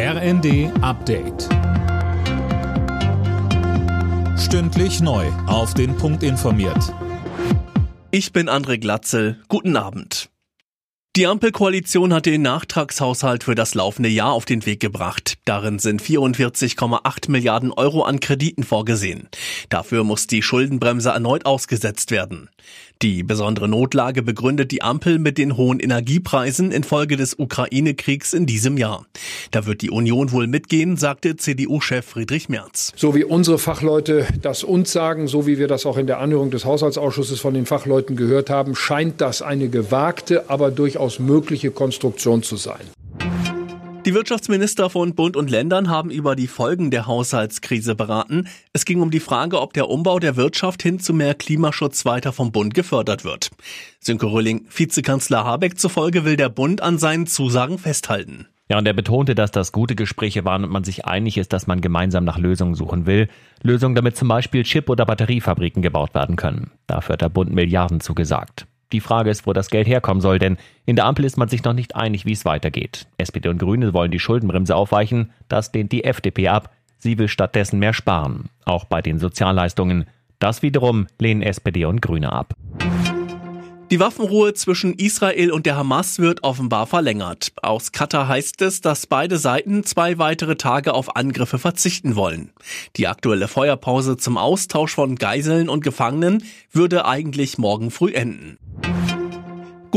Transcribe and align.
RND 0.00 0.70
Update. 0.80 1.48
Stündlich 4.38 5.00
neu. 5.00 5.26
Auf 5.48 5.74
den 5.74 5.96
Punkt 5.96 6.22
informiert. 6.22 6.94
Ich 8.12 8.32
bin 8.32 8.48
André 8.48 8.78
Glatzel. 8.78 9.42
Guten 9.48 9.76
Abend. 9.76 10.30
Die 11.16 11.26
Ampelkoalition 11.26 12.14
hat 12.14 12.26
den 12.26 12.42
Nachtragshaushalt 12.42 13.42
für 13.42 13.56
das 13.56 13.74
laufende 13.74 14.08
Jahr 14.08 14.30
auf 14.30 14.44
den 14.44 14.64
Weg 14.66 14.78
gebracht. 14.78 15.37
Darin 15.48 15.78
sind 15.78 16.02
44,8 16.02 17.30
Milliarden 17.30 17.72
Euro 17.72 18.02
an 18.02 18.20
Krediten 18.20 18.64
vorgesehen. 18.64 19.28
Dafür 19.70 20.04
muss 20.04 20.26
die 20.26 20.42
Schuldenbremse 20.42 21.08
erneut 21.08 21.46
ausgesetzt 21.46 22.10
werden. 22.10 22.50
Die 23.00 23.22
besondere 23.22 23.66
Notlage 23.66 24.22
begründet 24.22 24.72
die 24.72 24.82
Ampel 24.82 25.18
mit 25.18 25.38
den 25.38 25.56
hohen 25.56 25.80
Energiepreisen 25.80 26.70
infolge 26.70 27.16
des 27.16 27.38
Ukraine-Kriegs 27.38 28.34
in 28.34 28.44
diesem 28.44 28.76
Jahr. 28.76 29.06
Da 29.50 29.64
wird 29.64 29.80
die 29.80 29.90
Union 29.90 30.32
wohl 30.32 30.48
mitgehen, 30.48 30.98
sagte 30.98 31.36
CDU-Chef 31.36 32.04
Friedrich 32.04 32.50
Merz. 32.50 32.92
So 32.94 33.14
wie 33.14 33.24
unsere 33.24 33.58
Fachleute 33.58 34.26
das 34.42 34.64
uns 34.64 34.92
sagen, 34.92 35.28
so 35.28 35.46
wie 35.46 35.56
wir 35.56 35.66
das 35.66 35.86
auch 35.86 35.96
in 35.96 36.06
der 36.06 36.18
Anhörung 36.18 36.50
des 36.50 36.66
Haushaltsausschusses 36.66 37.40
von 37.40 37.54
den 37.54 37.64
Fachleuten 37.64 38.16
gehört 38.16 38.50
haben, 38.50 38.74
scheint 38.74 39.22
das 39.22 39.40
eine 39.40 39.70
gewagte, 39.70 40.50
aber 40.50 40.70
durchaus 40.70 41.18
mögliche 41.18 41.70
Konstruktion 41.70 42.42
zu 42.42 42.56
sein. 42.56 42.82
Die 44.08 44.14
Wirtschaftsminister 44.14 44.88
von 44.88 45.14
Bund 45.14 45.36
und 45.36 45.50
Ländern 45.50 45.90
haben 45.90 46.10
über 46.10 46.34
die 46.34 46.46
Folgen 46.46 46.90
der 46.90 47.06
Haushaltskrise 47.06 47.94
beraten. 47.94 48.48
Es 48.72 48.86
ging 48.86 49.02
um 49.02 49.10
die 49.10 49.20
Frage, 49.20 49.60
ob 49.60 49.74
der 49.74 49.90
Umbau 49.90 50.18
der 50.18 50.36
Wirtschaft 50.36 50.82
hin 50.82 50.98
zu 50.98 51.12
mehr 51.12 51.34
Klimaschutz 51.34 52.06
weiter 52.06 52.32
vom 52.32 52.50
Bund 52.50 52.72
gefördert 52.72 53.26
wird. 53.26 53.50
Sönke 54.00 54.24
Röhling, 54.24 54.64
Vizekanzler 54.74 55.44
Habeck 55.44 55.78
zufolge 55.78 56.24
will 56.24 56.38
der 56.38 56.48
Bund 56.48 56.80
an 56.80 56.96
seinen 56.96 57.26
Zusagen 57.26 57.76
festhalten. 57.76 58.46
Ja, 58.70 58.78
und 58.78 58.86
er 58.86 58.94
betonte, 58.94 59.34
dass 59.34 59.50
das 59.50 59.72
gute 59.72 59.94
Gespräche 59.94 60.46
waren 60.46 60.64
und 60.64 60.70
man 60.70 60.84
sich 60.84 61.04
einig 61.04 61.36
ist, 61.36 61.52
dass 61.52 61.66
man 61.66 61.82
gemeinsam 61.82 62.24
nach 62.24 62.38
Lösungen 62.38 62.76
suchen 62.76 63.04
will. 63.04 63.28
Lösungen, 63.62 63.94
damit 63.94 64.16
zum 64.16 64.28
Beispiel 64.28 64.62
Chip- 64.62 64.88
oder 64.88 65.04
Batteriefabriken 65.04 65.82
gebaut 65.82 66.14
werden 66.14 66.36
können. 66.36 66.70
Dafür 66.86 67.12
hat 67.12 67.20
der 67.20 67.28
Bund 67.28 67.52
Milliarden 67.52 68.00
zugesagt. 68.00 68.66
Die 68.92 69.00
Frage 69.00 69.30
ist, 69.30 69.46
wo 69.46 69.52
das 69.52 69.70
Geld 69.70 69.86
herkommen 69.86 70.20
soll, 70.20 70.38
denn 70.38 70.56
in 70.86 70.96
der 70.96 71.04
Ampel 71.04 71.24
ist 71.24 71.36
man 71.36 71.48
sich 71.48 71.62
noch 71.62 71.74
nicht 71.74 71.94
einig, 71.94 72.24
wie 72.24 72.32
es 72.32 72.44
weitergeht. 72.44 73.06
SPD 73.18 73.48
und 73.48 73.58
Grüne 73.58 73.92
wollen 73.92 74.10
die 74.10 74.18
Schuldenbremse 74.18 74.74
aufweichen, 74.74 75.30
das 75.48 75.72
lehnt 75.72 75.92
die 75.92 76.04
FDP 76.04 76.48
ab. 76.48 76.72
Sie 76.98 77.18
will 77.18 77.28
stattdessen 77.28 77.78
mehr 77.78 77.92
sparen, 77.92 78.48
auch 78.64 78.84
bei 78.84 79.02
den 79.02 79.18
Sozialleistungen. 79.18 80.06
Das 80.38 80.62
wiederum 80.62 81.06
lehnen 81.18 81.42
SPD 81.42 81.84
und 81.84 82.00
Grüne 82.00 82.32
ab. 82.32 82.54
Die 83.90 84.00
Waffenruhe 84.00 84.52
zwischen 84.52 84.92
Israel 84.92 85.50
und 85.50 85.64
der 85.64 85.76
Hamas 85.76 86.18
wird 86.18 86.44
offenbar 86.44 86.86
verlängert. 86.86 87.52
Aus 87.62 87.90
Katar 87.90 88.28
heißt 88.28 88.60
es, 88.60 88.82
dass 88.82 89.06
beide 89.06 89.38
Seiten 89.38 89.82
zwei 89.82 90.18
weitere 90.18 90.56
Tage 90.56 90.92
auf 90.92 91.16
Angriffe 91.16 91.58
verzichten 91.58 92.14
wollen. 92.14 92.52
Die 92.96 93.08
aktuelle 93.08 93.48
Feuerpause 93.48 94.18
zum 94.18 94.36
Austausch 94.36 94.94
von 94.94 95.16
Geiseln 95.16 95.70
und 95.70 95.82
Gefangenen 95.82 96.44
würde 96.70 97.06
eigentlich 97.06 97.56
morgen 97.56 97.90
früh 97.90 98.12
enden. 98.12 98.58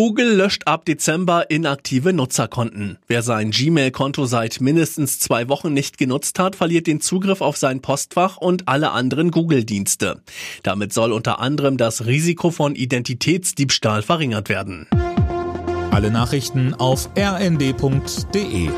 Google 0.03 0.33
löscht 0.33 0.63
ab 0.65 0.85
Dezember 0.85 1.51
inaktive 1.51 2.11
Nutzerkonten. 2.11 2.97
Wer 3.07 3.21
sein 3.21 3.51
Gmail-Konto 3.51 4.25
seit 4.25 4.59
mindestens 4.59 5.19
zwei 5.19 5.47
Wochen 5.47 5.73
nicht 5.73 5.99
genutzt 5.99 6.39
hat, 6.39 6.55
verliert 6.55 6.87
den 6.87 7.01
Zugriff 7.01 7.39
auf 7.39 7.55
sein 7.55 7.83
Postfach 7.83 8.37
und 8.37 8.67
alle 8.67 8.93
anderen 8.93 9.29
Google-Dienste. 9.29 10.23
Damit 10.63 10.91
soll 10.91 11.11
unter 11.11 11.39
anderem 11.39 11.77
das 11.77 12.07
Risiko 12.07 12.49
von 12.49 12.73
Identitätsdiebstahl 12.73 14.01
verringert 14.01 14.49
werden. 14.49 14.87
Alle 15.91 16.09
Nachrichten 16.09 16.73
auf 16.73 17.07
rnd.de 17.15 18.69